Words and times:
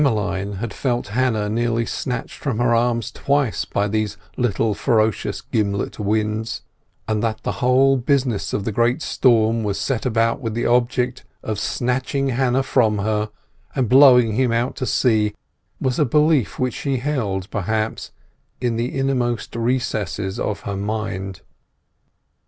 Emmeline 0.03 0.53
had 0.53 0.73
felt 0.73 1.09
Hannah 1.09 1.47
nearly 1.47 1.85
snatched 1.85 2.39
from 2.39 2.57
her 2.57 2.73
arms 2.73 3.11
twice 3.11 3.65
by 3.65 3.87
these 3.87 4.17
little 4.35 4.73
ferocious 4.73 5.41
gimlet 5.41 5.99
winds; 5.99 6.63
and 7.07 7.21
that 7.21 7.43
the 7.43 7.51
whole 7.61 7.97
business 7.97 8.51
of 8.51 8.63
the 8.65 8.71
great 8.71 9.03
storm 9.03 9.63
was 9.63 9.79
set 9.79 10.03
about 10.03 10.39
with 10.41 10.55
the 10.55 10.65
object 10.65 11.23
of 11.43 11.59
snatching 11.59 12.29
Hannah 12.29 12.63
from 12.63 12.97
her, 12.97 13.29
and 13.75 13.87
blowing 13.87 14.31
him 14.33 14.51
out 14.51 14.75
to 14.77 14.87
sea, 14.87 15.35
was 15.79 15.99
a 15.99 16.03
belief 16.05 16.57
which 16.57 16.73
she 16.73 16.97
held, 16.97 17.47
perhaps, 17.51 18.11
in 18.59 18.77
the 18.77 18.97
innermost 18.97 19.55
recesses 19.55 20.39
of 20.39 20.61
her 20.61 20.75
mind. 20.77 21.41